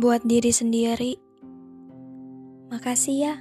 Buat 0.00 0.24
diri 0.24 0.48
sendiri, 0.48 1.12
makasih 2.72 3.16
ya. 3.20 3.34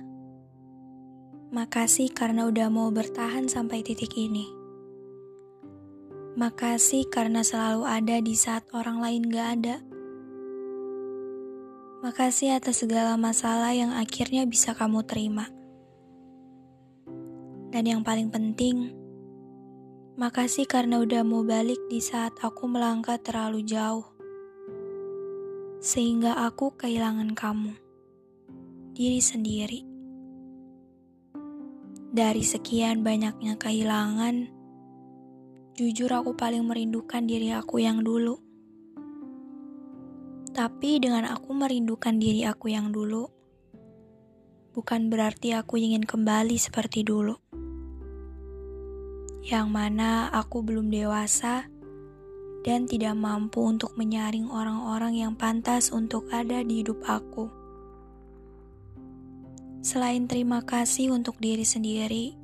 Makasih 1.56 2.12
karena 2.12 2.52
udah 2.52 2.68
mau 2.68 2.92
bertahan 2.92 3.48
sampai 3.48 3.80
titik 3.80 4.12
ini. 4.20 4.44
Makasih 6.36 7.08
karena 7.08 7.48
selalu 7.48 7.88
ada 7.88 8.20
di 8.20 8.36
saat 8.36 8.68
orang 8.76 9.00
lain 9.00 9.32
gak 9.32 9.48
ada. 9.56 9.80
Makasih 12.04 12.60
atas 12.60 12.84
segala 12.84 13.16
masalah 13.16 13.72
yang 13.72 13.96
akhirnya 13.96 14.44
bisa 14.44 14.76
kamu 14.76 15.08
terima. 15.08 15.48
Dan 17.72 17.88
yang 17.88 18.04
paling 18.04 18.28
penting, 18.28 18.92
makasih 20.20 20.68
karena 20.68 21.00
udah 21.00 21.24
mau 21.24 21.40
balik 21.40 21.80
di 21.88 22.04
saat 22.04 22.36
aku 22.44 22.68
melangkah 22.68 23.16
terlalu 23.16 23.64
jauh. 23.64 24.19
Sehingga 25.80 26.36
aku 26.36 26.76
kehilangan 26.76 27.32
kamu, 27.40 27.74
diri 28.92 29.24
sendiri. 29.24 29.82
Dari 32.12 32.44
sekian 32.44 33.00
banyaknya 33.00 33.56
kehilangan, 33.56 34.52
jujur 35.80 36.12
aku 36.12 36.36
paling 36.36 36.68
merindukan 36.68 37.24
diri 37.24 37.56
aku 37.56 37.80
yang 37.80 38.04
dulu. 38.04 38.36
Tapi 40.52 41.00
dengan 41.00 41.32
aku 41.32 41.56
merindukan 41.56 42.20
diri 42.20 42.44
aku 42.44 42.76
yang 42.76 42.92
dulu, 42.92 43.32
bukan 44.76 45.08
berarti 45.08 45.56
aku 45.56 45.80
ingin 45.80 46.04
kembali 46.04 46.60
seperti 46.60 47.08
dulu 47.08 47.40
yang 49.50 49.72
mana 49.74 50.30
aku 50.30 50.62
belum 50.62 50.94
dewasa 50.94 51.66
dan 52.64 52.86
tidak 52.86 53.16
mampu 53.16 53.64
untuk 53.64 53.96
menyaring 53.96 54.52
orang-orang 54.52 55.16
yang 55.16 55.34
pantas 55.34 55.90
untuk 55.90 56.28
ada 56.32 56.60
di 56.62 56.84
hidup 56.84 57.00
aku. 57.08 57.48
Selain 59.80 60.28
terima 60.28 60.60
kasih 60.60 61.16
untuk 61.16 61.40
diri 61.40 61.64
sendiri, 61.64 62.36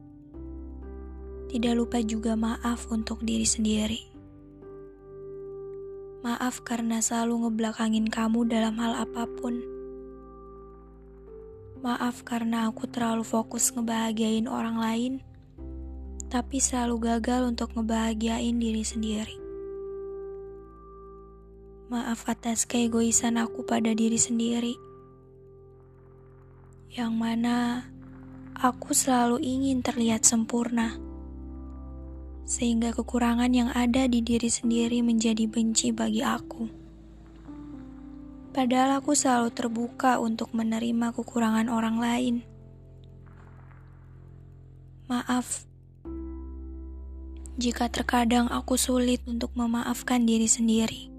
tidak 1.52 1.74
lupa 1.76 2.00
juga 2.00 2.40
maaf 2.40 2.88
untuk 2.88 3.20
diri 3.22 3.44
sendiri. 3.44 4.02
Maaf 6.26 6.66
karena 6.66 7.04
selalu 7.04 7.46
ngebelakangin 7.46 8.10
kamu 8.10 8.50
dalam 8.50 8.80
hal 8.82 9.06
apa 9.06 9.30
pun. 9.30 9.62
Maaf 11.86 12.26
karena 12.26 12.72
aku 12.72 12.90
terlalu 12.90 13.22
fokus 13.22 13.70
ngebahagiain 13.76 14.50
orang 14.50 14.80
lain 14.82 15.14
tapi 16.26 16.58
selalu 16.60 17.00
gagal 17.14 17.48
untuk 17.48 17.72
ngebahagiain 17.78 18.58
diri 18.58 18.84
sendiri. 18.84 19.45
Maaf 21.86 22.26
atas 22.26 22.66
keegoisan 22.66 23.38
aku 23.38 23.62
pada 23.62 23.94
diri 23.94 24.18
sendiri. 24.18 24.74
Yang 26.90 27.14
mana 27.14 27.86
aku 28.58 28.90
selalu 28.98 29.38
ingin 29.46 29.86
terlihat 29.86 30.26
sempurna. 30.26 30.98
Sehingga 32.50 32.90
kekurangan 32.90 33.54
yang 33.54 33.70
ada 33.70 34.10
di 34.10 34.26
diri 34.26 34.50
sendiri 34.50 35.06
menjadi 35.06 35.46
benci 35.46 35.94
bagi 35.94 36.26
aku. 36.26 36.66
Padahal 38.50 38.98
aku 38.98 39.14
selalu 39.14 39.54
terbuka 39.54 40.18
untuk 40.18 40.58
menerima 40.58 41.14
kekurangan 41.14 41.70
orang 41.70 42.02
lain. 42.02 42.36
Maaf 45.06 45.70
jika 47.62 47.94
terkadang 47.94 48.50
aku 48.50 48.74
sulit 48.74 49.22
untuk 49.30 49.54
memaafkan 49.54 50.26
diri 50.26 50.50
sendiri. 50.50 51.15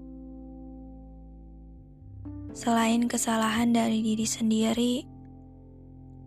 Selain 2.57 3.05
kesalahan 3.05 3.69
dari 3.69 4.01
diri 4.01 4.25
sendiri, 4.25 5.05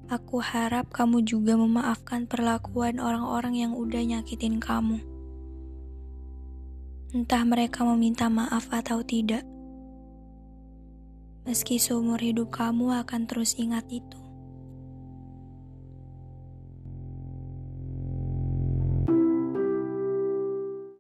aku 0.07 0.39
harap 0.39 0.87
kamu 0.95 1.27
juga 1.27 1.59
memaafkan 1.59 2.31
perlakuan 2.31 3.03
orang-orang 3.03 3.59
yang 3.59 3.73
udah 3.75 3.99
nyakitin 3.99 4.63
kamu. 4.63 5.03
Entah 7.11 7.43
mereka 7.43 7.83
meminta 7.83 8.31
maaf 8.31 8.71
atau 8.71 9.03
tidak. 9.03 9.43
Meski 11.51 11.83
seumur 11.83 12.23
hidup 12.23 12.55
kamu 12.55 12.95
akan 13.03 13.27
terus 13.27 13.59
ingat 13.59 13.91
itu. 13.91 14.30